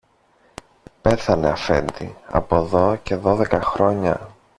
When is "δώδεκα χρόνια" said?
3.15-4.33